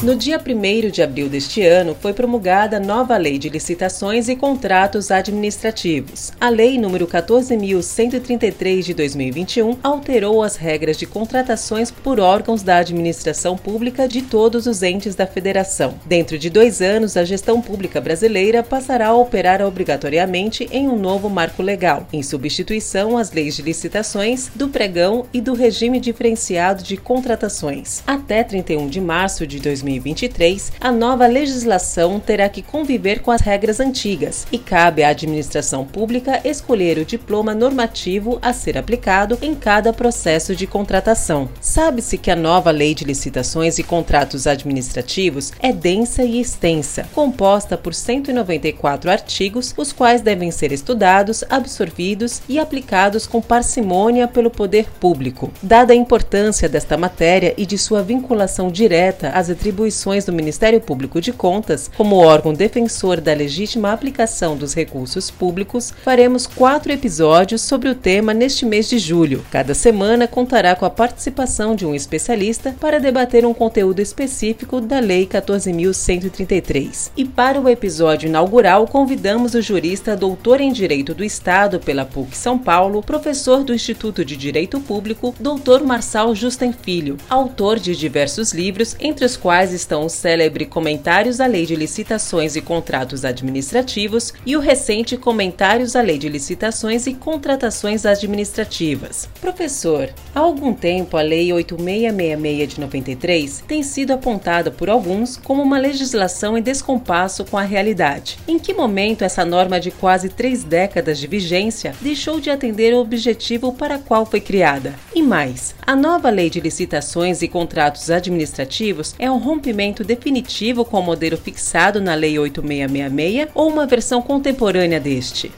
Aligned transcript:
No 0.00 0.14
dia 0.14 0.38
1 0.38 0.90
de 0.92 1.02
abril 1.02 1.28
deste 1.28 1.60
ano, 1.60 1.96
foi 2.00 2.12
promulgada 2.12 2.76
a 2.76 2.80
nova 2.80 3.16
Lei 3.16 3.36
de 3.36 3.48
Licitações 3.48 4.28
e 4.28 4.36
Contratos 4.36 5.10
Administrativos. 5.10 6.30
A 6.40 6.48
Lei 6.48 6.78
nº 6.78 7.04
14.133 7.04 8.82
de 8.82 8.94
2021 8.94 9.76
alterou 9.82 10.44
as 10.44 10.54
regras 10.54 10.96
de 10.96 11.04
contratações 11.04 11.90
por 11.90 12.20
órgãos 12.20 12.62
da 12.62 12.76
administração 12.76 13.56
pública 13.56 14.06
de 14.06 14.22
todos 14.22 14.68
os 14.68 14.84
entes 14.84 15.16
da 15.16 15.26
Federação. 15.26 15.94
Dentro 16.06 16.38
de 16.38 16.48
dois 16.48 16.80
anos, 16.80 17.16
a 17.16 17.24
gestão 17.24 17.60
pública 17.60 18.00
brasileira 18.00 18.62
passará 18.62 19.08
a 19.08 19.16
operar 19.16 19.60
obrigatoriamente 19.60 20.68
em 20.70 20.86
um 20.86 20.96
novo 20.96 21.28
marco 21.28 21.60
legal, 21.60 22.06
em 22.12 22.22
substituição 22.22 23.18
às 23.18 23.32
leis 23.32 23.56
de 23.56 23.62
licitações, 23.62 24.48
do 24.54 24.68
pregão 24.68 25.26
e 25.32 25.40
do 25.40 25.54
regime 25.54 25.98
diferenciado 25.98 26.84
de 26.84 26.96
contratações. 26.96 28.00
Até 28.06 28.44
31 28.44 28.86
de 28.86 29.00
março 29.00 29.44
de 29.44 29.58
2021, 29.58 29.87
2023, 29.88 30.72
a 30.80 30.92
nova 30.92 31.26
legislação 31.26 32.20
terá 32.20 32.48
que 32.48 32.62
conviver 32.62 33.20
com 33.20 33.30
as 33.30 33.40
regras 33.40 33.80
antigas 33.80 34.46
e 34.52 34.58
cabe 34.58 35.02
à 35.02 35.08
administração 35.08 35.84
pública 35.84 36.40
escolher 36.44 36.98
o 36.98 37.04
diploma 37.04 37.54
normativo 37.54 38.38
a 38.42 38.52
ser 38.52 38.76
aplicado 38.76 39.38
em 39.40 39.54
cada 39.54 39.92
processo 39.92 40.54
de 40.54 40.66
contratação. 40.66 41.48
Sabe-se 41.60 42.18
que 42.18 42.30
a 42.30 42.36
nova 42.36 42.70
Lei 42.70 42.94
de 42.94 43.04
Licitações 43.04 43.78
e 43.78 43.82
Contratos 43.82 44.46
Administrativos 44.46 45.52
é 45.60 45.72
densa 45.72 46.22
e 46.22 46.40
extensa, 46.40 47.08
composta 47.14 47.76
por 47.76 47.94
194 47.94 49.10
artigos, 49.10 49.74
os 49.76 49.92
quais 49.92 50.20
devem 50.20 50.50
ser 50.50 50.72
estudados, 50.72 51.42
absorvidos 51.48 52.42
e 52.48 52.58
aplicados 52.58 53.26
com 53.26 53.40
parcimônia 53.40 54.28
pelo 54.28 54.50
poder 54.50 54.86
público. 55.00 55.50
Dada 55.62 55.92
a 55.92 55.96
importância 55.96 56.68
desta 56.68 56.96
matéria 56.96 57.54
e 57.56 57.64
de 57.64 57.78
sua 57.78 58.02
vinculação 58.02 58.70
direta 58.70 59.30
às 59.30 59.48
atribuições 59.48 59.77
atribuições 59.78 60.24
do 60.24 60.32
Ministério 60.32 60.80
Público 60.80 61.20
de 61.20 61.32
Contas, 61.32 61.88
como 61.96 62.16
órgão 62.16 62.52
defensor 62.52 63.20
da 63.20 63.32
legítima 63.32 63.92
aplicação 63.92 64.56
dos 64.56 64.74
recursos 64.74 65.30
públicos, 65.30 65.94
faremos 66.02 66.48
quatro 66.48 66.92
episódios 66.92 67.62
sobre 67.62 67.88
o 67.88 67.94
tema 67.94 68.34
neste 68.34 68.66
mês 68.66 68.88
de 68.88 68.98
julho. 68.98 69.44
Cada 69.52 69.74
semana 69.74 70.26
contará 70.26 70.74
com 70.74 70.84
a 70.84 70.90
participação 70.90 71.76
de 71.76 71.86
um 71.86 71.94
especialista 71.94 72.74
para 72.80 72.98
debater 72.98 73.46
um 73.46 73.54
conteúdo 73.54 74.00
específico 74.00 74.80
da 74.80 74.98
Lei 74.98 75.26
14.133. 75.26 77.12
E 77.16 77.24
para 77.24 77.60
o 77.60 77.68
episódio 77.68 78.28
inaugural, 78.28 78.88
convidamos 78.88 79.54
o 79.54 79.62
jurista 79.62 80.16
doutor 80.16 80.60
em 80.60 80.72
Direito 80.72 81.14
do 81.14 81.22
Estado 81.22 81.78
pela 81.78 82.04
PUC 82.04 82.36
São 82.36 82.58
Paulo, 82.58 83.00
professor 83.00 83.62
do 83.62 83.72
Instituto 83.72 84.24
de 84.24 84.36
Direito 84.36 84.80
Público, 84.80 85.32
doutor 85.38 85.84
Marçal 85.84 86.34
Justen 86.34 86.72
Filho, 86.72 87.16
autor 87.30 87.78
de 87.78 87.94
diversos 87.94 88.52
livros, 88.52 88.96
entre 88.98 89.24
os 89.24 89.36
quais 89.36 89.67
quais 89.68 89.72
estão 89.72 90.06
os 90.06 90.12
célebre 90.12 90.64
Comentários 90.64 91.40
à 91.40 91.46
Lei 91.46 91.66
de 91.66 91.76
Licitações 91.76 92.56
e 92.56 92.62
Contratos 92.62 93.24
Administrativos 93.24 94.32
e 94.46 94.56
o 94.56 94.60
recente 94.60 95.16
Comentários 95.16 95.94
à 95.94 96.00
Lei 96.00 96.16
de 96.16 96.28
Licitações 96.28 97.06
e 97.06 97.12
Contratações 97.12 98.06
Administrativas. 98.06 99.28
Professor, 99.40 100.08
há 100.34 100.40
algum 100.40 100.72
tempo 100.72 101.16
a 101.16 101.22
Lei 101.22 101.52
8666 101.52 102.68
de 102.68 102.80
93 102.80 103.64
tem 103.68 103.82
sido 103.82 104.12
apontada 104.12 104.70
por 104.70 104.88
alguns 104.88 105.36
como 105.36 105.62
uma 105.62 105.78
legislação 105.78 106.56
em 106.56 106.62
descompasso 106.62 107.44
com 107.44 107.58
a 107.58 107.62
realidade. 107.62 108.38
Em 108.48 108.58
que 108.58 108.72
momento 108.72 109.22
essa 109.22 109.44
norma 109.44 109.78
de 109.78 109.90
quase 109.90 110.30
três 110.30 110.64
décadas 110.64 111.18
de 111.18 111.26
vigência 111.26 111.94
deixou 112.00 112.40
de 112.40 112.48
atender 112.48 112.94
o 112.94 113.00
objetivo 113.00 113.72
para 113.72 113.98
qual 113.98 114.24
foi 114.24 114.40
criada? 114.40 114.94
E 115.14 115.22
mais, 115.22 115.74
a 115.86 115.94
nova 115.94 116.30
Lei 116.30 116.48
de 116.48 116.60
Licitações 116.60 117.42
e 117.42 117.48
Contratos 117.48 118.10
Administrativos 118.10 119.14
é 119.18 119.30
um 119.30 119.38
rompimento 119.58 120.04
definitivo 120.04 120.84
com 120.84 121.00
o 121.00 121.02
modelo 121.02 121.36
fixado 121.36 122.00
na 122.00 122.14
Lei 122.14 122.38
8666 122.38 123.48
ou 123.54 123.68
uma 123.68 123.86
versão 123.86 124.22
contemporânea 124.22 125.00
deste? 125.00 125.50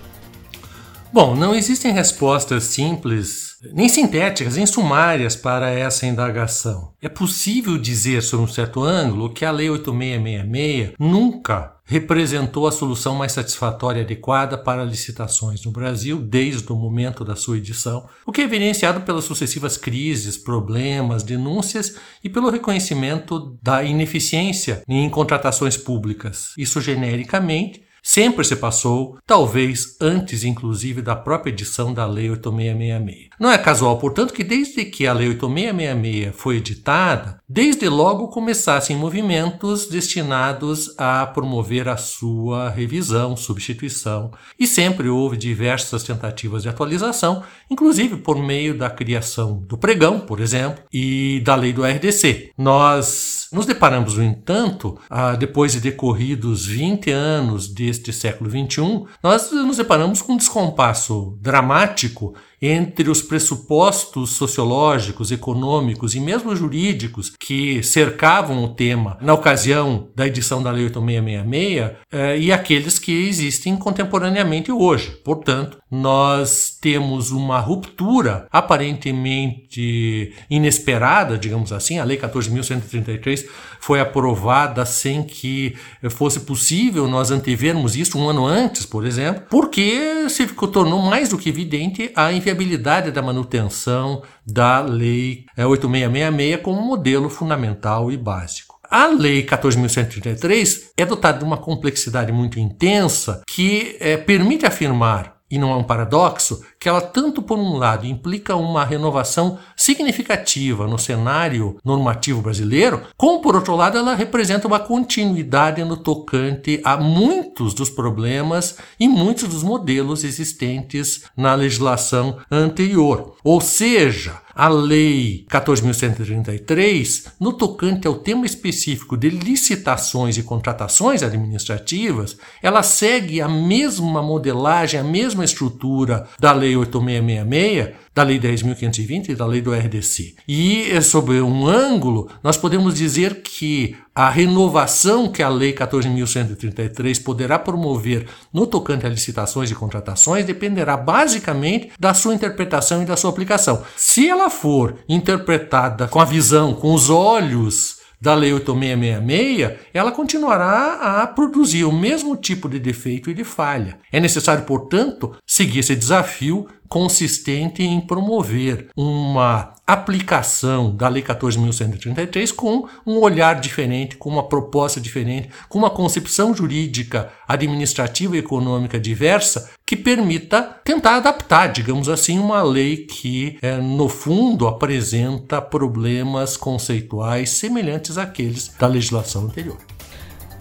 Bom, 1.13 1.35
não 1.35 1.55
existem 1.55 1.93
respostas 1.93 2.65
simples, 2.65 3.57
nem 3.73 3.89
sintéticas, 3.89 4.57
nem 4.57 4.65
sumárias 4.65 5.37
para 5.37 5.69
essa 5.69 6.07
indagação. 6.07 6.93
É 7.03 7.09
possível 7.09 7.77
dizer, 7.77 8.23
sob 8.23 8.45
um 8.45 8.49
certo 8.49 8.83
ângulo, 8.83 9.35
que 9.35 9.45
a 9.45 9.51
Lei 9.51 9.69
8666 9.69 10.95
nunca 10.99 11.75
representou 11.91 12.69
a 12.69 12.73
solução 12.73 13.17
mais 13.17 13.33
satisfatória 13.33 13.99
e 13.99 14.05
adequada 14.05 14.57
para 14.57 14.85
licitações 14.85 15.65
no 15.65 15.73
Brasil 15.73 16.19
desde 16.19 16.73
o 16.73 16.77
momento 16.77 17.25
da 17.25 17.35
sua 17.35 17.59
edição, 17.59 18.09
o 18.25 18.31
que 18.31 18.43
é 18.43 18.45
evidenciado 18.45 19.01
pelas 19.01 19.25
sucessivas 19.25 19.77
crises, 19.77 20.39
problemas, 20.39 21.25
denúncias 21.25 21.97
e 22.23 22.29
pelo 22.31 22.49
reconhecimento 22.49 23.59
da 23.61 23.83
ineficiência 23.83 24.85
em 24.89 25.11
contratações 25.11 25.77
públicas. 25.77 26.53
Isso 26.57 26.81
genericamente 26.81 27.83
Sempre 28.03 28.45
se 28.45 28.57
passou, 28.57 29.19
talvez 29.27 29.99
antes 30.01 30.43
inclusive 30.43 31.03
da 31.03 31.15
própria 31.15 31.51
edição 31.51 31.93
da 31.93 32.07
Lei 32.07 32.31
8666. 32.31 33.30
Não 33.41 33.51
é 33.51 33.57
casual, 33.57 33.97
portanto, 33.97 34.35
que 34.35 34.45
desde 34.45 34.85
que 34.85 35.07
a 35.07 35.15
Lei 35.15 35.29
8666 35.29 36.35
foi 36.37 36.59
editada, 36.59 37.41
desde 37.49 37.89
logo 37.89 38.29
começassem 38.29 38.95
movimentos 38.95 39.87
destinados 39.87 40.95
a 40.99 41.25
promover 41.25 41.89
a 41.89 41.97
sua 41.97 42.69
revisão, 42.69 43.35
substituição, 43.35 44.31
e 44.59 44.67
sempre 44.67 45.09
houve 45.09 45.39
diversas 45.39 46.03
tentativas 46.03 46.63
de 46.63 46.69
atualização, 46.69 47.43
inclusive 47.71 48.19
por 48.19 48.39
meio 48.39 48.77
da 48.77 48.91
criação 48.91 49.65
do 49.67 49.79
pregão, 49.79 50.21
por 50.21 50.39
exemplo, 50.39 50.85
e 50.93 51.41
da 51.43 51.55
lei 51.55 51.73
do 51.73 51.83
RDC. 51.83 52.53
Nós 52.59 53.49
nos 53.51 53.65
deparamos, 53.65 54.19
no 54.19 54.23
entanto, 54.23 55.01
depois 55.39 55.73
de 55.73 55.81
decorridos 55.81 56.67
20 56.67 57.11
anos 57.11 57.69
deste 57.69 58.13
século 58.13 58.51
XXI, 58.51 59.05
nós 59.23 59.51
nos 59.51 59.79
deparamos 59.79 60.21
com 60.21 60.35
um 60.35 60.37
descompasso 60.37 61.39
dramático 61.41 62.35
entre 62.61 63.09
os 63.09 63.23
pressupostos 63.23 64.31
sociológicos, 64.31 65.33
econômicos 65.33 66.15
e 66.15 66.21
mesmo 66.21 66.55
jurídicos 66.55 67.33
que 67.39 67.83
cercavam 67.83 68.63
o 68.63 68.75
tema 68.75 69.17
na 69.21 69.33
ocasião 69.33 70.09
da 70.15 70.27
edição 70.27 70.63
da 70.63 70.71
Lei 70.71 70.85
8666 70.85 71.97
eh, 72.13 72.39
e 72.39 72.53
aqueles 72.53 72.99
que 72.99 73.13
existem 73.29 73.77
contemporaneamente 73.77 74.71
hoje. 74.71 75.11
Portanto, 75.25 75.80
nós 75.91 76.77
temos 76.81 77.31
uma 77.31 77.59
ruptura 77.59 78.47
aparentemente 78.53 80.33
inesperada, 80.49 81.37
digamos 81.37 81.73
assim. 81.73 81.99
A 81.99 82.05
Lei 82.05 82.17
14.133 82.17 83.47
foi 83.81 84.01
aprovada 84.01 84.85
sem 84.85 85.23
que 85.23 85.75
fosse 86.11 86.41
possível 86.41 87.09
nós 87.09 87.31
antevermos 87.31 87.97
isso 87.97 88.19
um 88.19 88.29
ano 88.29 88.47
antes, 88.47 88.87
por 88.87 89.05
exemplo, 89.05 89.43
porque 89.51 90.29
se 90.29 90.47
tornou 90.47 91.03
mais 91.03 91.31
do 91.31 91.39
que 91.39 91.49
evidente 91.49 92.13
a 92.15 92.33
inviabilidade 92.33 93.11
da 93.11 93.23
manutenção 93.23 94.23
da 94.47 94.81
Lei 94.81 95.45
8666 95.57 96.55
é, 96.55 96.57
como 96.59 96.81
modelo 96.83 97.29
fundamental 97.29 98.13
e 98.13 98.17
básico. 98.17 98.79
A 98.91 99.07
Lei 99.07 99.45
14.133 99.45 100.91
é 100.97 101.07
dotada 101.07 101.39
de 101.39 101.45
uma 101.45 101.57
complexidade 101.57 102.33
muito 102.33 102.59
intensa 102.59 103.43
que 103.47 103.97
é, 104.01 104.17
permite 104.17 104.67
afirmar 104.67 105.40
e 105.51 105.59
não 105.59 105.73
é 105.73 105.77
um 105.77 105.83
paradoxo, 105.83 106.63
que 106.79 106.89
ela, 106.89 107.01
tanto 107.01 107.43
por 107.43 107.59
um 107.59 107.77
lado, 107.77 108.07
implica 108.07 108.55
uma 108.55 108.85
renovação 108.85 109.59
significativa 109.77 110.87
no 110.87 110.99
cenário 110.99 111.77
normativo 111.85 112.41
brasileiro, 112.41 113.03
como 113.17 113.41
por 113.41 113.55
outro 113.55 113.75
lado, 113.75 113.99
ela 113.99 114.15
representa 114.15 114.69
uma 114.69 114.79
continuidade 114.79 115.83
no 115.85 115.97
tocante 115.97 116.81
a 116.85 116.97
muitos 116.97 117.75
dos 117.75 117.91
problemas 117.91 118.77
e 118.99 119.09
muitos 119.09 119.49
dos 119.49 119.63
modelos 119.63 120.25
existentes 120.25 121.25
na 121.37 121.55
legislação 121.55 122.39
anterior. 122.51 123.35
Ou 123.43 123.61
seja, 123.61 124.41
a 124.61 124.69
Lei 124.69 125.47
14.133, 125.51 127.33
no 127.41 127.51
tocante 127.55 128.07
ao 128.07 128.17
tema 128.17 128.45
específico 128.45 129.17
de 129.17 129.31
licitações 129.31 130.37
e 130.37 130.43
contratações 130.43 131.23
administrativas, 131.23 132.37
ela 132.63 132.83
segue 132.83 133.41
a 133.41 133.49
mesma 133.49 134.21
modelagem, 134.23 135.01
a 135.01 135.03
mesma 135.03 135.47
estrutura 135.47 136.29
da 136.39 136.53
Lei 136.53 136.77
8666, 136.77 137.97
da 138.15 138.23
Lei 138.23 138.39
10.520 138.39 139.31
e 139.31 139.35
da 139.35 139.47
Lei 139.47 139.61
do 139.61 139.73
RDC. 139.73 140.35
E, 140.47 140.91
eh, 140.91 141.01
sob 141.01 141.41
um 141.41 141.67
ângulo, 141.67 142.29
nós 142.43 142.57
podemos 142.57 142.95
dizer 142.95 143.43
que 143.43 143.97
a 144.15 144.29
renovação 144.29 145.31
que 145.31 145.43
a 145.43 145.49
Lei 145.49 145.73
14.133 145.73 147.23
poderá 147.23 147.59
promover 147.59 148.27
no 148.53 148.67
tocante 148.67 149.07
a 149.07 149.09
licitações 149.09 149.71
e 149.71 149.75
contratações 149.75 150.45
dependerá 150.45 150.97
basicamente 150.97 151.91
da 151.99 152.13
sua 152.13 152.35
interpretação 152.35 153.03
e 153.03 153.07
da 153.07 153.17
sua 153.17 153.31
aplicação. 153.31 153.83
Se 153.97 154.29
ela 154.29 154.51
for 154.51 154.97
interpretada 155.09 156.09
com 156.09 156.21
a 156.21 156.25
visão, 156.25 156.75
com 156.75 156.93
os 156.93 157.09
olhos 157.09 158.01
da 158.21 158.35
Lei 158.35 158.53
8666, 158.53 159.79
ela 159.95 160.13
continuará 160.13 161.23
a 161.23 161.27
produzir 161.27 161.85
o 161.85 161.93
mesmo 161.93 162.37
tipo 162.37 162.69
de 162.69 162.79
defeito 162.79 163.31
e 163.31 163.35
de 163.35 163.45
falha. 163.45 163.99
É 164.13 164.21
necessário, 164.21 164.65
portanto, 164.65 165.35
seguir 165.51 165.81
esse 165.81 165.97
desafio 165.97 166.69
consistente 166.89 167.83
em 167.83 168.01
promover 168.01 168.87
uma 168.97 169.75
aplicação 169.85 170.95
da 170.95 171.09
Lei 171.09 171.25
14.133 171.25 172.55
com 172.55 172.87
um 173.05 173.19
olhar 173.19 173.61
diferente, 173.61 174.17
com 174.17 174.29
uma 174.29 174.49
proposta 174.49 175.01
diferente, 175.01 175.51
com 175.69 175.77
uma 175.77 175.91
concepção 175.91 176.55
jurídica, 176.55 177.33
administrativa 177.49 178.37
e 178.37 178.39
econômica 178.39 178.99
diversa 178.99 179.71
que 179.85 179.97
permita 179.97 180.63
tentar 180.85 181.17
adaptar, 181.17 181.67
digamos 181.67 182.09
assim, 182.09 182.39
uma 182.39 182.63
lei 182.63 182.99
que, 182.99 183.59
é, 183.61 183.77
no 183.79 184.09
fundo, 184.09 184.69
apresenta 184.69 185.61
problemas 185.61 186.57
conceituais 186.57 187.51
semelhantes 187.51 188.17
àqueles 188.17 188.69
da 188.79 188.87
legislação 188.87 189.47
anterior. 189.47 189.79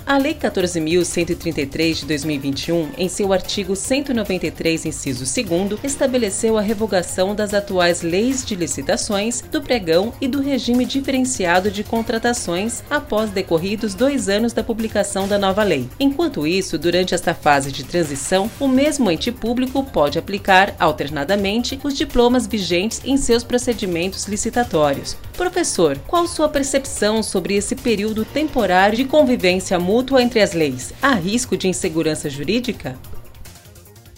A 0.09 0.17
Lei 0.17 0.33
14.133 0.33 1.99
de 1.99 2.05
2021, 2.07 2.89
em 2.97 3.07
seu 3.07 3.31
artigo 3.31 3.75
193, 3.75 4.87
inciso 4.87 5.23
2, 5.23 5.83
estabeleceu 5.83 6.57
a 6.57 6.61
revogação 6.61 7.35
das 7.35 7.53
atuais 7.53 8.01
leis 8.01 8.43
de 8.43 8.55
licitações, 8.55 9.41
do 9.41 9.61
pregão 9.61 10.11
e 10.19 10.27
do 10.27 10.41
regime 10.41 10.83
diferenciado 10.83 11.69
de 11.69 11.83
contratações 11.83 12.81
após 12.89 13.29
decorridos 13.29 13.93
dois 13.93 14.27
anos 14.27 14.51
da 14.51 14.63
publicação 14.63 15.27
da 15.27 15.37
nova 15.37 15.61
lei. 15.61 15.87
Enquanto 15.99 16.47
isso, 16.47 16.79
durante 16.79 17.13
esta 17.13 17.35
fase 17.35 17.71
de 17.71 17.83
transição, 17.83 18.49
o 18.59 18.67
mesmo 18.67 19.11
ente 19.11 19.31
público 19.31 19.83
pode 19.83 20.17
aplicar, 20.17 20.75
alternadamente, 20.79 21.79
os 21.83 21.95
diplomas 21.95 22.47
vigentes 22.47 22.99
em 23.05 23.15
seus 23.15 23.43
procedimentos 23.43 24.25
licitatórios. 24.27 25.15
Professor, 25.39 25.97
qual 26.05 26.27
sua 26.27 26.49
percepção 26.49 27.23
sobre 27.23 27.55
esse 27.55 27.73
período 27.73 28.25
temporário 28.25 28.97
de 28.97 29.05
convivência 29.05 29.79
mútua? 29.79 30.21
entre 30.21 30.41
as 30.41 30.51
leis, 30.51 30.93
há 31.01 31.13
risco 31.13 31.55
de 31.55 31.69
insegurança 31.69 32.29
jurídica? 32.29 32.99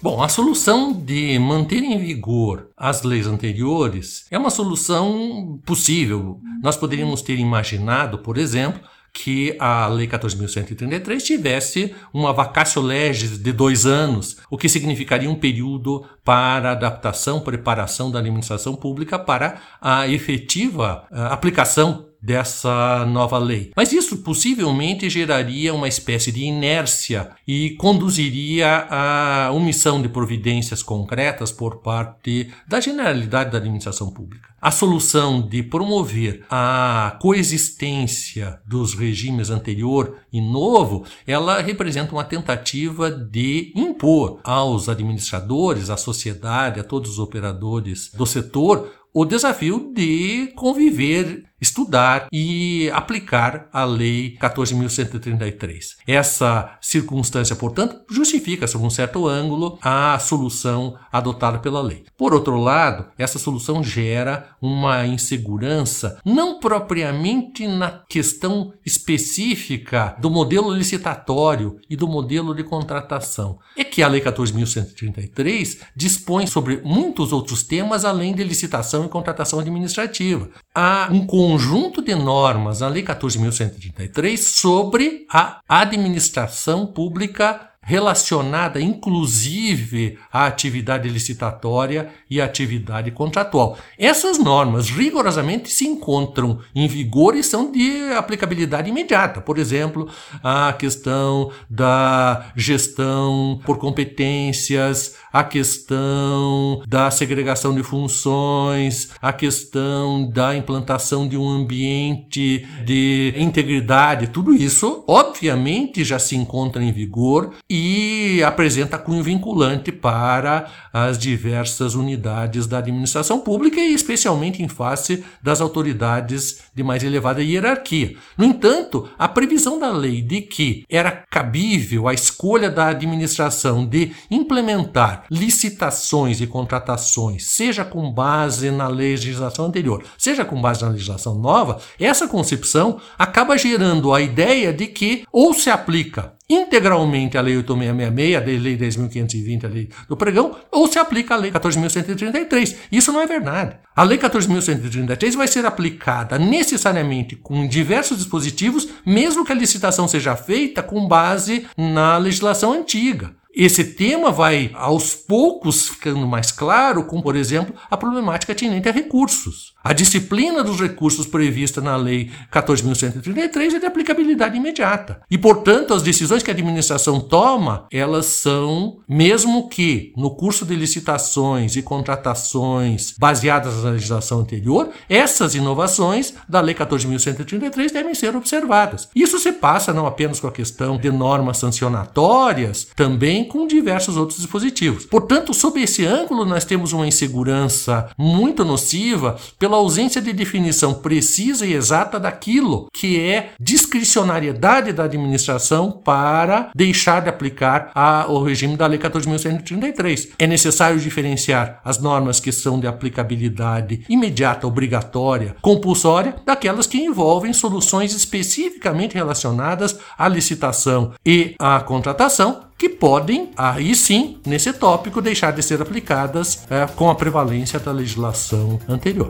Bom, 0.02 0.24
a 0.24 0.28
solução 0.28 0.92
de 0.92 1.38
manter 1.38 1.84
em 1.84 2.00
vigor 2.00 2.72
as 2.76 3.04
leis 3.04 3.28
anteriores 3.28 4.26
é 4.32 4.38
uma 4.40 4.50
solução 4.50 5.60
possível. 5.64 6.40
Nós 6.64 6.76
poderíamos 6.76 7.22
ter 7.22 7.38
imaginado, 7.38 8.18
por 8.18 8.36
exemplo, 8.36 8.82
que 9.14 9.56
a 9.60 9.88
Lei 9.88 10.08
14.133 10.08 11.22
tivesse 11.22 11.94
uma 12.14 12.32
vacatio 12.32 12.82
legis 12.82 13.38
de 13.38 13.52
dois 13.52 13.86
anos, 13.86 14.38
o 14.50 14.58
que 14.58 14.70
significaria 14.70 15.30
um 15.30 15.36
período 15.36 16.06
para 16.24 16.72
adaptação, 16.72 17.42
preparação 17.42 18.10
da 18.10 18.20
administração 18.20 18.76
pública 18.76 19.20
para 19.20 19.62
a 19.82 20.08
efetiva 20.08 21.06
eh, 21.12 21.22
aplicação 21.30 22.11
dessa 22.22 23.06
nova 23.06 23.38
lei. 23.38 23.72
Mas 23.76 23.92
isso 23.92 24.18
possivelmente 24.18 25.10
geraria 25.10 25.74
uma 25.74 25.88
espécie 25.88 26.32
de 26.32 26.44
inércia 26.44 27.32
e 27.48 27.72
conduziria 27.72 28.88
à 28.90 29.52
omissão 29.52 30.02
de 30.02 30.10
providências 30.10 30.84
concretas 30.84 31.52
por 31.52 31.78
parte 31.78 32.52
da 32.68 32.80
generalidade 32.80 33.52
da 33.52 33.58
administração 33.58 34.12
pública. 34.12 34.52
A 34.62 34.70
solução 34.70 35.42
de 35.42 35.64
promover 35.64 36.46
a 36.48 37.18
coexistência 37.20 38.60
dos 38.68 38.94
regimes 38.94 39.50
anterior 39.50 40.18
e 40.32 40.40
novo, 40.40 41.04
ela 41.26 41.60
representa 41.62 42.12
uma 42.12 42.24
tentativa 42.24 43.10
de 43.10 43.74
impor 43.76 44.40
aos 44.44 44.88
administradores, 44.88 45.90
à 45.90 45.98
sociedade, 45.98 46.80
a 46.80 46.84
todos 46.84 47.14
os 47.14 47.20
operadores 47.20 48.12
do 48.14 48.26
setor 48.28 48.92
o 49.14 49.26
desafio 49.26 49.92
de 49.94 50.54
conviver, 50.56 51.44
estudar 51.62 52.28
e 52.32 52.90
aplicar 52.92 53.70
a 53.72 53.86
Lei 53.86 54.36
14.133. 54.42 55.98
Essa 56.08 56.78
circunstância, 56.82 57.56
portanto, 57.56 58.02
justifica, 58.10 58.68
sob 58.68 58.84
um 58.84 58.90
certo 58.90 59.28
ângulo, 59.28 59.78
a 59.82 60.18
solução 60.20 60.98
adotada 61.12 61.60
pela 61.60 61.82
lei. 61.82 62.04
Por 62.18 62.34
outro 62.34 62.58
lado, 62.58 63.06
essa 63.18 63.38
solução 63.38 63.84
gera 63.84 64.56
uma 64.62 65.06
insegurança, 65.06 66.20
não 66.26 66.60
propriamente 66.60 67.68
na 67.68 67.92
questão 68.10 68.74
específica 68.86 70.16
do 70.20 70.30
modelo 70.30 70.74
licitatório 70.74 71.80
e 71.90 71.96
do 71.96 72.08
modelo 72.08 72.56
de 72.56 72.64
contratação. 72.64 73.60
É 73.78 73.84
que 73.84 74.02
a 74.02 74.08
Lei 74.08 74.22
14.133 74.22 75.80
dispõe 75.96 76.48
sobre 76.48 76.82
muitos 76.84 77.32
outros 77.32 77.64
temas 77.64 78.06
além 78.06 78.34
de 78.34 78.44
licitação 78.44 79.06
e 79.06 79.10
contratação 79.10 79.60
administrativa. 79.60 80.50
Há 80.74 81.10
um 81.12 81.26
conjunto 81.52 82.02
de 82.02 82.16
normas 82.16 82.80
na 82.80 82.88
Lei 82.88 83.04
14.133 83.04 84.38
sobre 84.38 85.26
a 85.30 85.60
administração 85.68 86.86
pública 86.86 87.72
relacionada 87.84 88.80
inclusive 88.80 90.18
à 90.32 90.46
atividade 90.46 91.10
licitatória 91.10 92.10
e 92.30 92.40
à 92.40 92.46
atividade 92.46 93.10
contratual. 93.10 93.78
Essas 93.98 94.38
normas 94.38 94.90
rigorosamente 94.90 95.70
se 95.70 95.86
encontram 95.86 96.60
em 96.76 96.88
vigor 96.88 97.36
e 97.36 97.44
são 97.44 97.72
de 97.72 98.14
aplicabilidade 98.14 98.90
imediata. 98.90 99.42
Por 99.42 99.58
exemplo, 99.58 100.08
a 100.44 100.72
questão 100.74 101.52
da 101.68 102.52
gestão 102.56 103.60
por 103.66 103.80
competências, 103.80 105.16
a 105.32 105.44
questão 105.44 106.82
da 106.88 107.10
segregação 107.10 107.74
de 107.74 107.84
funções, 107.84 109.10
a 109.22 109.32
questão 109.32 110.30
da 110.30 110.56
implantação 110.56 111.28
de 111.28 111.38
um 111.38 111.48
ambiente 111.48 112.68
de 112.84 113.34
integridade, 113.38 114.28
tudo 114.28 114.54
isso 114.54 115.04
obviamente 115.08 116.04
já 116.04 116.20
se 116.20 116.36
encontra 116.36 116.84
em 116.84 116.92
vigor 116.92 117.54
e 117.70 118.44
apresenta 118.44 118.98
cunho 118.98 119.24
vinculante 119.24 119.92
para 119.92 120.68
as 120.92 121.18
diversas 121.18 121.96
unidades 121.96 122.68
da 122.68 122.80
administração 122.80 123.40
pública 123.40 123.80
e 123.80 123.94
especialmente 123.94 124.62
em 124.62 124.68
face 124.68 125.24
das 125.42 125.62
autoridades 125.62 126.62
de 126.74 126.84
mais 126.84 127.04
elevada 127.04 127.44
hierarquia. 127.44 128.16
No 128.38 128.46
entanto, 128.46 129.10
a 129.18 129.28
previsão 129.28 129.80
da 129.80 129.92
lei 129.92 130.22
de 130.22 130.42
que 130.42 130.86
era 130.90 131.12
cabível 131.12 132.08
a 132.08 132.14
escolha 132.14 132.70
da 132.70 132.88
administração 132.88 133.86
de 133.86 134.12
implementar 134.30 135.21
licitações 135.30 136.42
e 136.42 136.48
contratações, 136.48 137.46
seja 137.46 137.84
com 137.84 138.12
base 138.12 138.72
na 138.72 138.88
legislação 138.88 139.66
anterior, 139.66 140.04
seja 140.18 140.46
com 140.46 140.62
base 140.62 140.84
na 140.84 140.90
legislação 140.90 141.36
nova, 141.36 141.80
essa 142.00 142.28
concepção 142.28 143.00
acaba 143.18 143.58
gerando 143.58 144.14
a 144.14 144.22
ideia 144.22 144.74
de 144.74 144.88
que 144.88 145.26
ou 145.32 145.54
se 145.54 145.70
aplica 145.70 146.34
integralmente 146.54 147.38
a 147.38 147.42
Lei 147.42 147.58
8666, 147.58 148.36
a 148.36 148.62
Lei 148.62 148.78
10.520, 148.78 149.64
a 149.64 149.68
Lei 149.68 149.90
do 150.08 150.18
Pregão, 150.18 150.56
ou 150.72 150.88
se 150.88 151.00
aplica 151.00 151.34
a 151.34 151.38
Lei 151.38 151.52
14.133. 151.52 152.76
Isso 152.92 153.12
não 153.12 153.22
é 153.22 153.28
verdade. 153.28 153.78
A 153.96 154.04
Lei 154.04 154.18
14.133 154.18 155.36
vai 155.36 155.48
ser 155.48 155.66
aplicada 155.66 156.38
necessariamente 156.38 157.36
com 157.36 157.68
diversos 157.68 158.18
dispositivos, 158.18 158.88
mesmo 159.06 159.46
que 159.46 159.52
a 159.52 159.56
licitação 159.56 160.08
seja 160.08 160.36
feita 160.36 160.84
com 160.84 161.08
base 161.08 161.66
na 161.78 162.18
legislação 162.18 162.74
antiga. 162.74 163.41
Esse 163.54 163.84
tema 163.84 164.32
vai 164.32 164.72
aos 164.74 165.14
poucos 165.14 165.90
ficando 165.90 166.26
mais 166.26 166.52
claro, 166.52 167.06
com, 167.06 167.22
por 167.22 167.36
exemplo, 167.36 167.76
a 167.90 167.98
problemática 167.98 168.56
tinente 168.56 168.88
a 168.88 168.92
recursos. 168.92 169.74
A 169.84 169.94
disciplina 169.94 170.64
dos 170.64 170.80
recursos 170.80 171.26
prevista 171.26 171.82
na 171.82 171.96
Lei 171.96 172.30
14.133 172.54 173.74
é 173.74 173.80
de 173.80 173.86
aplicabilidade 173.86 174.56
imediata. 174.56 175.22
E, 175.30 175.40
portanto, 175.40 175.92
as 175.92 176.04
decisões 176.04 176.44
que 176.44 176.52
a 176.52 176.54
administração 176.54 177.20
toma, 177.20 177.88
elas 177.92 178.28
são, 178.28 179.00
mesmo 179.10 179.68
que 179.68 180.14
no 180.16 180.36
curso 180.36 180.66
de 180.66 180.76
licitações 180.76 181.76
e 181.76 181.82
contratações 181.82 183.16
baseadas 183.18 183.84
na 183.84 183.90
legislação 183.90 184.42
anterior, 184.42 184.90
essas 185.10 185.56
inovações 185.56 186.36
da 186.48 186.62
Lei 186.62 186.76
14.133 186.76 187.92
devem 187.92 188.14
ser 188.14 188.36
observadas. 188.36 189.10
Isso 189.16 189.40
se 189.40 189.52
passa 189.52 189.92
não 189.92 190.06
apenas 190.06 190.40
com 190.40 190.48
a 190.48 190.52
questão 190.52 190.96
de 190.96 191.10
normas 191.10 191.58
sancionatórias, 191.58 192.88
também 192.96 193.46
com 193.46 193.66
diversos 193.66 194.16
outros 194.16 194.38
dispositivos. 194.38 195.08
Portanto, 195.08 195.56
sob 195.56 195.82
esse 195.82 196.06
ângulo, 196.06 196.46
nós 196.46 196.66
temos 196.66 196.94
uma 196.94 197.08
insegurança 197.08 198.12
muito 198.16 198.64
nociva 198.64 199.40
ausência 199.78 200.22
de 200.22 200.34
definição 200.34 200.94
precisa 200.94 201.66
e 201.66 201.74
exata 201.74 202.20
daquilo 202.20 202.88
que 202.94 203.20
é 203.20 203.52
discricionariedade 203.60 204.94
da 204.94 205.04
administração 205.04 205.92
para 205.92 206.70
deixar 206.76 207.22
de 207.22 207.30
aplicar 207.30 207.92
a, 207.94 208.26
o 208.30 208.44
regime 208.44 208.76
da 208.76 208.88
Lei 208.88 209.00
14.133. 209.00 210.30
É 210.38 210.48
necessário 210.48 211.00
diferenciar 211.00 211.82
as 211.84 212.00
normas 212.00 212.40
que 212.40 212.52
são 212.52 212.80
de 212.80 212.88
aplicabilidade 212.88 214.04
imediata, 214.10 214.68
obrigatória, 214.68 215.56
compulsória, 215.62 216.36
daquelas 216.46 216.88
que 216.88 216.98
envolvem 216.98 217.54
soluções 217.54 218.14
especificamente 218.14 219.16
relacionadas 219.16 219.98
à 220.18 220.28
licitação 220.28 221.14
e 221.26 221.56
à 221.60 221.80
contratação, 221.80 222.64
que 222.78 222.90
podem, 222.90 223.52
aí 223.56 223.94
sim, 223.94 224.40
nesse 224.46 224.74
tópico, 224.74 225.22
deixar 225.22 225.52
de 225.52 225.62
ser 225.62 225.82
aplicadas 225.82 226.66
é, 226.70 226.88
com 226.88 227.10
a 227.10 227.16
prevalência 227.16 227.80
da 227.80 227.92
legislação 227.92 228.80
anterior. 228.90 229.30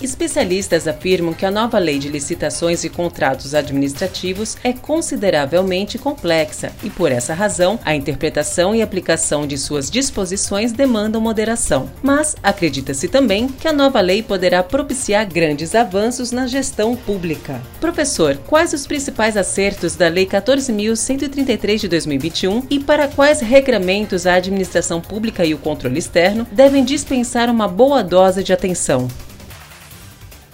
Especialistas 0.00 0.86
afirmam 0.86 1.34
que 1.34 1.44
a 1.44 1.50
nova 1.50 1.78
lei 1.78 1.98
de 1.98 2.08
licitações 2.08 2.84
e 2.84 2.88
contratos 2.88 3.52
administrativos 3.52 4.56
é 4.62 4.72
consideravelmente 4.72 5.98
complexa 5.98 6.72
e, 6.84 6.90
por 6.90 7.10
essa 7.10 7.34
razão, 7.34 7.80
a 7.84 7.94
interpretação 7.96 8.74
e 8.74 8.80
aplicação 8.80 9.46
de 9.46 9.58
suas 9.58 9.90
disposições 9.90 10.70
demandam 10.70 11.20
moderação. 11.20 11.90
Mas 12.00 12.36
acredita-se 12.42 13.08
também 13.08 13.48
que 13.48 13.66
a 13.66 13.72
nova 13.72 14.00
lei 14.00 14.22
poderá 14.22 14.62
propiciar 14.62 15.26
grandes 15.26 15.74
avanços 15.74 16.30
na 16.30 16.46
gestão 16.46 16.94
pública. 16.94 17.60
Professor, 17.80 18.36
quais 18.46 18.72
os 18.72 18.86
principais 18.86 19.36
acertos 19.36 19.96
da 19.96 20.08
Lei 20.08 20.26
14.133 20.26 21.78
de 21.78 21.88
2021 21.88 22.62
e 22.70 22.78
para 22.78 23.08
quais 23.08 23.40
regramentos 23.40 24.26
a 24.26 24.34
administração 24.34 25.00
pública 25.00 25.44
e 25.44 25.54
o 25.54 25.58
controle 25.58 25.98
externo 25.98 26.46
devem 26.52 26.84
dispensar 26.84 27.50
uma 27.50 27.66
boa 27.66 28.02
dose 28.02 28.44
de 28.44 28.52
atenção? 28.52 29.08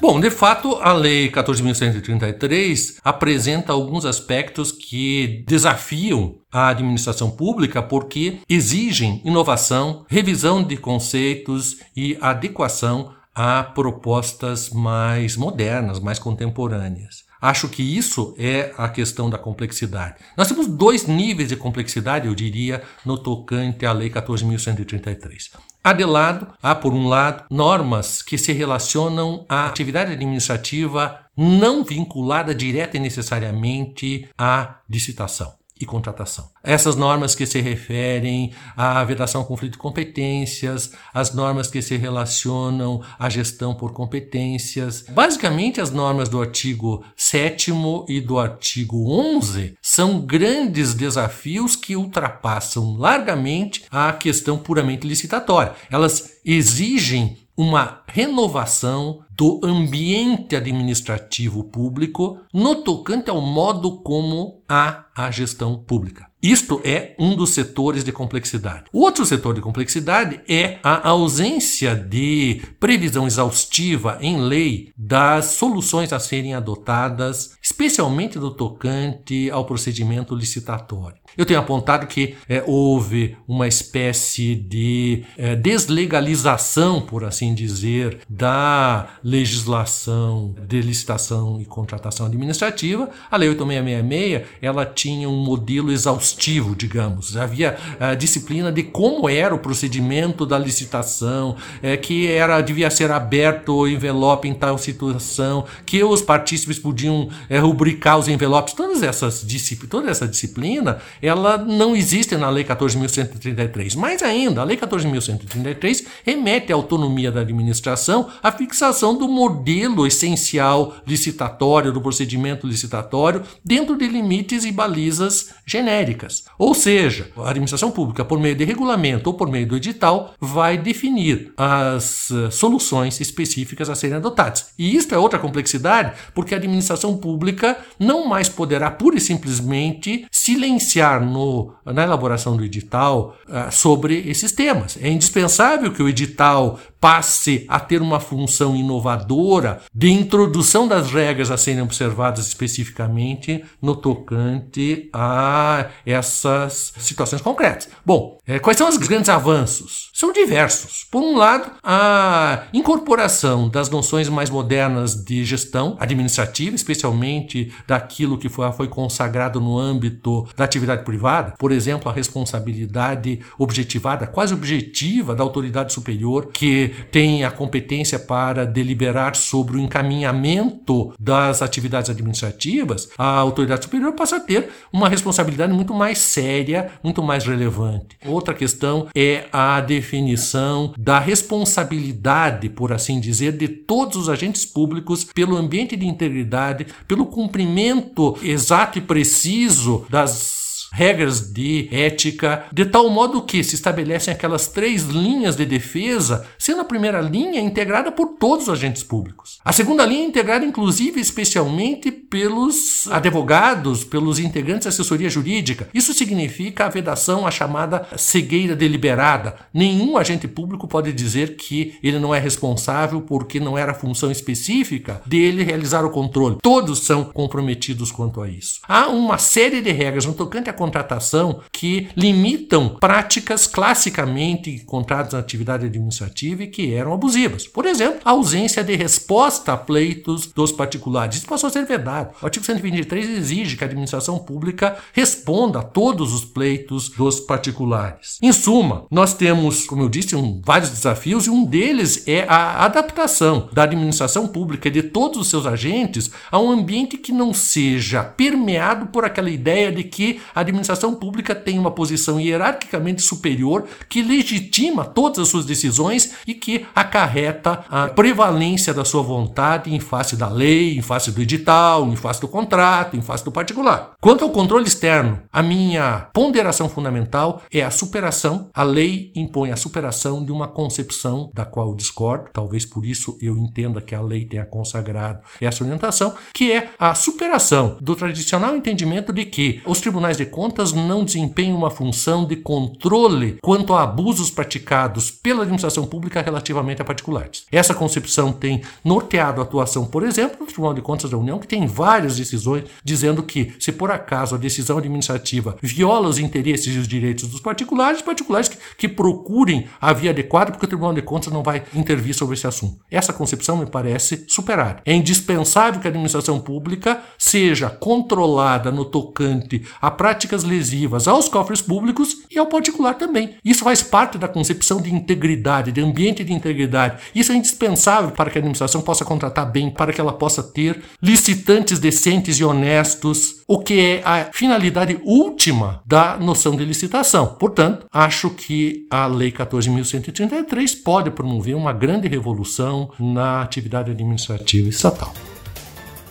Bom, 0.06 0.20
de 0.20 0.30
fato, 0.30 0.74
a 0.82 0.92
Lei 0.92 1.30
14.133 1.30 2.98
apresenta 3.02 3.72
alguns 3.72 4.04
aspectos 4.04 4.70
que 4.70 5.42
desafiam 5.48 6.40
a 6.52 6.68
administração 6.68 7.30
pública 7.30 7.82
porque 7.82 8.40
exigem 8.46 9.22
inovação, 9.24 10.04
revisão 10.06 10.62
de 10.62 10.76
conceitos 10.76 11.78
e 11.96 12.18
adequação 12.20 13.14
a 13.34 13.62
propostas 13.62 14.68
mais 14.68 15.38
modernas, 15.38 15.98
mais 15.98 16.18
contemporâneas. 16.18 17.23
Acho 17.44 17.68
que 17.68 17.82
isso 17.82 18.34
é 18.38 18.72
a 18.78 18.88
questão 18.88 19.28
da 19.28 19.36
complexidade. 19.36 20.14
Nós 20.34 20.48
temos 20.48 20.66
dois 20.66 21.06
níveis 21.06 21.50
de 21.50 21.56
complexidade, 21.56 22.26
eu 22.26 22.34
diria, 22.34 22.82
no 23.04 23.18
tocante 23.18 23.84
à 23.84 23.92
Lei 23.92 24.08
14.133. 24.08 25.50
Há 25.84 25.92
de 25.92 26.06
lado, 26.06 26.46
há 26.62 26.74
por 26.74 26.94
um 26.94 27.06
lado, 27.06 27.44
normas 27.50 28.22
que 28.22 28.38
se 28.38 28.50
relacionam 28.54 29.44
à 29.46 29.66
atividade 29.66 30.12
administrativa 30.12 31.20
não 31.36 31.84
vinculada 31.84 32.54
direta 32.54 32.96
e 32.96 33.00
necessariamente 33.00 34.26
à 34.38 34.76
licitação 34.88 35.52
e 35.80 35.84
contratação. 35.84 36.48
Essas 36.62 36.94
normas 36.94 37.34
que 37.34 37.46
se 37.46 37.60
referem 37.60 38.52
à 38.76 39.02
vedação 39.02 39.40
ao 39.40 39.46
conflito 39.46 39.72
de 39.72 39.78
competências, 39.78 40.92
as 41.12 41.34
normas 41.34 41.68
que 41.68 41.82
se 41.82 41.96
relacionam 41.96 43.02
à 43.18 43.28
gestão 43.28 43.74
por 43.74 43.92
competências, 43.92 45.04
basicamente 45.10 45.80
as 45.80 45.90
normas 45.90 46.28
do 46.28 46.40
artigo 46.40 47.04
7 47.16 47.72
e 48.08 48.20
do 48.20 48.38
artigo 48.38 49.10
11 49.10 49.76
são 49.82 50.20
grandes 50.20 50.94
desafios 50.94 51.74
que 51.74 51.96
ultrapassam 51.96 52.96
largamente 52.96 53.84
a 53.90 54.12
questão 54.12 54.56
puramente 54.56 55.06
licitatória. 55.06 55.74
Elas 55.90 56.38
exigem 56.44 57.38
uma 57.56 58.02
renovação 58.06 59.23
do 59.36 59.60
ambiente 59.64 60.54
administrativo 60.54 61.64
público 61.64 62.38
no 62.52 62.76
tocante 62.76 63.28
ao 63.30 63.40
modo 63.40 64.00
como 64.02 64.62
há 64.68 65.06
a 65.14 65.30
gestão 65.30 65.76
pública. 65.76 66.26
Isto 66.42 66.82
é 66.84 67.14
um 67.18 67.34
dos 67.34 67.54
setores 67.54 68.04
de 68.04 68.12
complexidade. 68.12 68.84
O 68.92 69.00
outro 69.00 69.24
setor 69.24 69.54
de 69.54 69.62
complexidade 69.62 70.42
é 70.46 70.78
a 70.82 71.08
ausência 71.08 71.94
de 71.94 72.60
previsão 72.78 73.26
exaustiva 73.26 74.18
em 74.20 74.36
lei 74.36 74.92
das 74.94 75.46
soluções 75.46 76.12
a 76.12 76.18
serem 76.18 76.52
adotadas, 76.52 77.56
especialmente 77.62 78.38
no 78.38 78.50
tocante 78.50 79.50
ao 79.50 79.64
procedimento 79.64 80.34
licitatório. 80.34 81.16
Eu 81.36 81.46
tenho 81.46 81.60
apontado 81.60 82.06
que 82.06 82.34
é, 82.46 82.62
houve 82.66 83.36
uma 83.48 83.66
espécie 83.66 84.54
de 84.54 85.24
é, 85.38 85.56
deslegalização, 85.56 87.00
por 87.00 87.24
assim 87.24 87.54
dizer, 87.54 88.18
da 88.28 89.16
legislação 89.24 90.54
de 90.68 90.82
licitação 90.82 91.58
e 91.58 91.64
contratação 91.64 92.26
administrativa. 92.26 93.08
A 93.30 93.36
Lei 93.38 93.48
8666 93.48 94.44
ela 94.60 94.84
tinha 94.84 95.28
um 95.28 95.42
modelo 95.42 95.90
exaustivo, 95.90 96.76
digamos. 96.76 97.34
Havia 97.34 97.78
a 97.98 98.14
disciplina 98.14 98.70
de 98.70 98.82
como 98.82 99.28
era 99.28 99.54
o 99.54 99.58
procedimento 99.58 100.44
da 100.44 100.58
licitação, 100.58 101.56
é, 101.82 101.96
que 101.96 102.30
era 102.30 102.60
devia 102.60 102.90
ser 102.90 103.10
aberto 103.10 103.74
o 103.74 103.88
envelope 103.88 104.46
em 104.46 104.52
tal 104.52 104.76
situação, 104.76 105.64
que 105.86 106.04
os 106.04 106.20
partícipes 106.20 106.78
podiam 106.78 107.30
é, 107.48 107.58
rubricar 107.58 108.18
os 108.18 108.28
envelopes. 108.28 108.74
Todas 108.74 109.02
essas 109.02 109.46
toda 109.88 110.10
essa 110.10 110.28
disciplina 110.28 110.98
ela 111.22 111.56
não 111.56 111.96
existe 111.96 112.36
na 112.36 112.50
Lei 112.50 112.64
14.133. 112.64 113.96
Mais 113.96 114.22
ainda, 114.22 114.60
a 114.60 114.64
Lei 114.64 114.76
14.133 114.76 116.04
remete 116.24 116.72
à 116.72 116.76
autonomia 116.76 117.32
da 117.32 117.40
administração 117.40 118.28
à 118.42 118.52
fixação 118.52 119.13
do 119.16 119.28
modelo 119.28 120.06
essencial 120.06 120.96
licitatório, 121.06 121.92
do 121.92 122.00
procedimento 122.00 122.66
licitatório, 122.66 123.42
dentro 123.64 123.96
de 123.96 124.06
limites 124.06 124.64
e 124.64 124.72
balizas 124.72 125.50
genéricas. 125.66 126.44
Ou 126.58 126.74
seja, 126.74 127.30
a 127.36 127.50
administração 127.50 127.90
pública, 127.90 128.24
por 128.24 128.38
meio 128.38 128.54
de 128.54 128.64
regulamento 128.64 129.30
ou 129.30 129.36
por 129.36 129.50
meio 129.50 129.66
do 129.66 129.76
edital, 129.76 130.34
vai 130.40 130.76
definir 130.76 131.52
as 131.56 132.30
eh, 132.30 132.50
soluções 132.50 133.20
específicas 133.20 133.88
a 133.90 133.94
serem 133.94 134.16
adotadas. 134.16 134.66
E 134.78 134.96
isto 134.96 135.14
é 135.14 135.18
outra 135.18 135.38
complexidade, 135.38 136.12
porque 136.34 136.54
a 136.54 136.58
administração 136.58 137.16
pública 137.16 137.78
não 137.98 138.26
mais 138.26 138.48
poderá 138.48 138.90
pura 138.90 139.16
e 139.16 139.20
simplesmente 139.20 140.26
silenciar 140.30 141.24
no, 141.24 141.74
na 141.84 142.02
elaboração 142.02 142.56
do 142.56 142.64
edital 142.64 143.36
uh, 143.48 143.72
sobre 143.72 144.28
esses 144.28 144.52
temas. 144.52 144.98
É 145.00 145.08
indispensável 145.08 145.92
que 145.92 146.02
o 146.02 146.08
edital 146.08 146.78
passe 147.04 147.66
a 147.68 147.78
ter 147.78 148.00
uma 148.00 148.18
função 148.18 148.74
inovadora 148.74 149.82
de 149.94 150.10
introdução 150.10 150.88
das 150.88 151.12
regras 151.12 151.50
a 151.50 151.58
serem 151.58 151.82
observadas 151.82 152.46
especificamente 152.46 153.62
no 153.82 153.94
tocante 153.94 155.10
a 155.12 155.88
essas 156.06 156.94
situações 156.96 157.42
concretas. 157.42 157.90
Bom, 158.06 158.38
é, 158.46 158.58
quais 158.58 158.78
são 158.78 158.88
os 158.88 158.96
grandes 158.96 159.28
avanços? 159.28 160.10
São 160.14 160.32
diversos. 160.32 161.06
Por 161.10 161.22
um 161.22 161.36
lado, 161.36 161.72
a 161.82 162.62
incorporação 162.72 163.68
das 163.68 163.90
noções 163.90 164.30
mais 164.30 164.48
modernas 164.48 165.14
de 165.14 165.44
gestão 165.44 165.98
administrativa, 166.00 166.74
especialmente 166.74 167.70
daquilo 167.86 168.38
que 168.38 168.48
foi, 168.48 168.72
foi 168.72 168.88
consagrado 168.88 169.60
no 169.60 169.78
âmbito 169.78 170.48
da 170.56 170.64
atividade 170.64 171.04
privada, 171.04 171.52
por 171.58 171.70
exemplo, 171.70 172.08
a 172.08 172.14
responsabilidade 172.14 173.40
objetivada, 173.58 174.26
quase 174.26 174.54
objetiva 174.54 175.34
da 175.34 175.42
autoridade 175.42 175.92
superior, 175.92 176.46
que 176.50 176.93
tem 177.10 177.44
a 177.44 177.50
competência 177.50 178.18
para 178.18 178.64
deliberar 178.64 179.36
sobre 179.36 179.76
o 179.76 179.80
encaminhamento 179.80 181.12
das 181.18 181.62
atividades 181.62 182.10
administrativas, 182.10 183.08
a 183.18 183.26
autoridade 183.26 183.84
superior 183.84 184.12
passa 184.12 184.36
a 184.36 184.40
ter 184.40 184.68
uma 184.92 185.08
responsabilidade 185.08 185.72
muito 185.72 185.94
mais 185.94 186.18
séria, 186.18 186.90
muito 187.02 187.22
mais 187.22 187.44
relevante. 187.44 188.16
Outra 188.26 188.54
questão 188.54 189.08
é 189.14 189.44
a 189.52 189.80
definição 189.80 190.92
da 190.98 191.18
responsabilidade, 191.18 192.68
por 192.68 192.92
assim 192.92 193.20
dizer, 193.20 193.52
de 193.52 193.68
todos 193.68 194.16
os 194.16 194.28
agentes 194.28 194.64
públicos 194.64 195.24
pelo 195.24 195.56
ambiente 195.56 195.96
de 195.96 196.06
integridade, 196.06 196.86
pelo 197.06 197.26
cumprimento 197.26 198.36
exato 198.42 198.98
e 198.98 199.02
preciso 199.02 200.06
das 200.08 200.63
regras 200.94 201.52
de 201.52 201.88
ética, 201.90 202.66
de 202.72 202.84
tal 202.86 203.10
modo 203.10 203.42
que 203.42 203.64
se 203.64 203.74
estabelecem 203.74 204.32
aquelas 204.32 204.68
três 204.68 205.02
linhas 205.02 205.56
de 205.56 205.66
defesa, 205.66 206.46
sendo 206.56 206.82
a 206.82 206.84
primeira 206.84 207.20
linha 207.20 207.60
integrada 207.60 208.12
por 208.12 208.36
todos 208.38 208.68
os 208.68 208.74
agentes 208.74 209.02
públicos. 209.02 209.58
A 209.64 209.72
segunda 209.72 210.06
linha 210.06 210.22
é 210.22 210.26
integrada, 210.26 210.64
inclusive, 210.64 211.20
especialmente 211.20 212.12
pelos 212.12 213.08
advogados, 213.10 214.04
pelos 214.04 214.38
integrantes 214.38 214.84
da 214.84 214.90
assessoria 214.90 215.28
jurídica. 215.28 215.88
Isso 215.92 216.14
significa 216.14 216.86
a 216.86 216.88
vedação 216.88 217.44
à 217.44 217.50
chamada 217.50 218.06
cegueira 218.16 218.76
deliberada. 218.76 219.56
Nenhum 219.74 220.16
agente 220.16 220.46
público 220.46 220.86
pode 220.86 221.12
dizer 221.12 221.56
que 221.56 221.96
ele 222.04 222.20
não 222.20 222.32
é 222.32 222.38
responsável 222.38 223.20
porque 223.20 223.58
não 223.58 223.76
era 223.76 223.94
função 223.94 224.30
específica 224.30 225.20
dele 225.26 225.64
realizar 225.64 226.04
o 226.04 226.10
controle. 226.10 226.58
Todos 226.62 227.00
são 227.00 227.24
comprometidos 227.24 228.12
quanto 228.12 228.40
a 228.40 228.48
isso. 228.48 228.80
Há 228.86 229.08
uma 229.08 229.38
série 229.38 229.80
de 229.80 229.90
regras 229.90 230.24
no 230.24 230.34
tocante 230.34 230.70
a 230.70 230.83
contratação 230.84 231.60
que 231.72 232.08
limitam 232.16 232.96
práticas 233.00 233.66
classicamente 233.66 234.70
encontradas 234.70 235.32
na 235.32 235.38
atividade 235.38 235.86
administrativa 235.86 236.62
e 236.62 236.66
que 236.66 236.92
eram 236.92 237.14
abusivas. 237.14 237.66
Por 237.66 237.86
exemplo, 237.86 238.20
a 238.24 238.30
ausência 238.30 238.84
de 238.84 238.94
resposta 238.94 239.72
a 239.72 239.76
pleitos 239.76 240.46
dos 240.46 240.70
particulares. 240.70 241.38
Isso 241.38 241.46
passou 241.46 241.68
a 241.68 241.72
ser 241.72 241.86
vedado. 241.86 242.34
O 242.42 242.44
artigo 242.44 242.64
123 242.64 243.28
exige 243.30 243.76
que 243.76 243.84
a 243.84 243.86
administração 243.86 244.38
pública 244.38 244.96
responda 245.12 245.78
a 245.78 245.82
todos 245.82 246.34
os 246.34 246.44
pleitos 246.44 247.08
dos 247.08 247.40
particulares. 247.40 248.38
Em 248.42 248.52
suma, 248.52 249.06
nós 249.10 249.34
temos, 249.34 249.86
como 249.86 250.02
eu 250.02 250.08
disse, 250.08 250.36
um, 250.36 250.60
vários 250.64 250.90
desafios 250.90 251.46
e 251.46 251.50
um 251.50 251.64
deles 251.64 252.26
é 252.28 252.44
a 252.48 252.84
adaptação 252.84 253.68
da 253.72 253.84
administração 253.84 254.46
pública 254.46 254.88
e 254.88 254.90
de 254.90 255.02
todos 255.02 255.38
os 255.38 255.48
seus 255.48 255.66
agentes 255.66 256.30
a 256.50 256.58
um 256.58 256.70
ambiente 256.70 257.16
que 257.16 257.32
não 257.32 257.54
seja 257.54 258.22
permeado 258.22 259.06
por 259.06 259.24
aquela 259.24 259.50
ideia 259.50 259.90
de 259.90 260.04
que 260.04 260.40
a 260.54 260.60
administração 260.64 261.14
pública 261.14 261.54
tem 261.54 261.78
uma 261.78 261.90
posição 261.90 262.40
hierarquicamente 262.40 263.22
superior 263.22 263.84
que 264.08 264.22
legitima 264.22 265.04
todas 265.04 265.38
as 265.38 265.48
suas 265.48 265.64
decisões 265.64 266.34
e 266.46 266.54
que 266.54 266.86
acarreta 266.94 267.84
a 267.88 268.08
prevalência 268.08 268.92
da 268.92 269.04
sua 269.04 269.22
vontade 269.22 269.94
em 269.94 270.00
face 270.00 270.36
da 270.36 270.48
lei, 270.48 270.96
em 270.96 271.02
face 271.02 271.30
do 271.30 271.40
edital, 271.40 272.06
em 272.08 272.16
face 272.16 272.40
do 272.40 272.48
contrato, 272.48 273.16
em 273.16 273.22
face 273.22 273.44
do 273.44 273.52
particular. 273.52 274.12
Quanto 274.20 274.44
ao 274.44 274.50
controle 274.50 274.86
externo, 274.86 275.40
a 275.52 275.62
minha 275.62 276.28
ponderação 276.32 276.88
fundamental 276.88 277.62
é 277.72 277.82
a 277.82 277.90
superação. 277.90 278.70
A 278.74 278.82
lei 278.82 279.32
impõe 279.34 279.70
a 279.70 279.76
superação 279.76 280.44
de 280.44 280.52
uma 280.52 280.68
concepção 280.68 281.50
da 281.54 281.64
qual 281.64 281.90
eu 281.90 281.94
discordo, 281.94 282.50
talvez 282.52 282.84
por 282.84 283.04
isso 283.04 283.38
eu 283.40 283.56
entenda 283.56 284.00
que 284.00 284.14
a 284.14 284.20
lei 284.20 284.44
tenha 284.44 284.64
consagrado 284.64 285.40
essa 285.60 285.84
orientação, 285.84 286.34
que 286.52 286.72
é 286.72 286.90
a 286.98 287.14
superação 287.14 287.96
do 288.00 288.16
tradicional 288.16 288.76
entendimento 288.76 289.32
de 289.32 289.44
que 289.44 289.82
os 289.86 290.00
tribunais 290.00 290.36
de 290.36 290.46
contas 290.54 290.92
não 290.92 291.24
desempenham 291.24 291.76
uma 291.76 291.90
função 291.90 292.44
de 292.46 292.54
controle 292.54 293.58
quanto 293.60 293.92
a 293.92 294.04
abusos 294.04 294.52
praticados 294.52 295.28
pela 295.28 295.62
administração 295.62 296.06
pública 296.06 296.40
relativamente 296.40 297.02
a 297.02 297.04
particulares. 297.04 297.66
Essa 297.72 297.92
concepção 297.92 298.52
tem 298.52 298.80
norteado 299.04 299.60
a 299.60 299.64
atuação, 299.64 300.06
por 300.06 300.22
exemplo, 300.22 300.58
do 300.58 300.66
Tribunal 300.66 300.94
de 300.94 301.02
Contas 301.02 301.28
da 301.28 301.36
União, 301.36 301.58
que 301.58 301.66
tem 301.66 301.88
várias 301.88 302.36
decisões 302.36 302.84
dizendo 303.02 303.42
que, 303.42 303.74
se 303.80 303.90
por 303.90 304.12
acaso 304.12 304.54
a 304.54 304.58
decisão 304.58 304.96
administrativa 304.98 305.76
viola 305.82 306.28
os 306.28 306.38
interesses 306.38 306.94
e 306.94 306.98
os 306.98 307.08
direitos 307.08 307.48
dos 307.48 307.60
particulares, 307.60 308.22
particulares 308.22 308.68
que, 308.68 308.78
que 308.96 309.08
procurem 309.08 309.88
a 310.00 310.12
via 310.12 310.30
adequada, 310.30 310.70
porque 310.70 310.86
o 310.86 310.88
Tribunal 310.88 311.14
de 311.14 311.22
Contas 311.22 311.52
não 311.52 311.64
vai 311.64 311.82
intervir 311.92 312.32
sobre 312.32 312.54
esse 312.54 312.68
assunto. 312.68 313.00
Essa 313.10 313.32
concepção 313.32 313.76
me 313.76 313.86
parece 313.86 314.44
superada. 314.46 315.02
É 315.04 315.12
indispensável 315.12 316.00
que 316.00 316.06
a 316.06 316.10
administração 316.10 316.60
pública 316.60 317.20
seja 317.36 317.90
controlada 317.90 318.92
no 318.92 319.04
tocante 319.04 319.82
a 320.00 320.12
práticas 320.44 320.64
lesivas 320.64 321.26
aos 321.26 321.48
cofres 321.48 321.80
públicos 321.80 322.38
e 322.50 322.58
ao 322.58 322.66
particular 322.66 323.14
também. 323.14 323.54
Isso 323.64 323.82
faz 323.82 324.02
parte 324.02 324.38
da 324.38 324.46
concepção 324.46 325.00
de 325.00 325.12
integridade, 325.12 325.92
de 325.92 326.00
ambiente 326.00 326.44
de 326.44 326.52
integridade. 326.52 327.22
Isso 327.34 327.52
é 327.52 327.56
indispensável 327.56 328.30
para 328.30 328.50
que 328.50 328.58
a 328.58 328.60
administração 328.60 329.00
possa 329.00 329.24
contratar 329.24 329.70
bem, 329.70 329.90
para 329.90 330.12
que 330.12 330.20
ela 330.20 330.32
possa 330.32 330.62
ter 330.62 331.02
licitantes 331.22 331.98
decentes 331.98 332.58
e 332.58 332.64
honestos, 332.64 333.62
o 333.66 333.78
que 333.78 333.98
é 333.98 334.22
a 334.24 334.50
finalidade 334.52 335.18
última 335.24 336.02
da 336.06 336.36
noção 336.36 336.76
de 336.76 336.84
licitação. 336.84 337.56
Portanto, 337.58 338.06
acho 338.12 338.50
que 338.50 339.06
a 339.10 339.26
Lei 339.26 339.50
14.133 339.50 341.02
pode 341.02 341.30
promover 341.30 341.74
uma 341.74 341.92
grande 341.92 342.28
revolução 342.28 343.10
na 343.18 343.62
atividade 343.62 344.10
administrativa 344.10 344.88
estatal. 344.88 345.32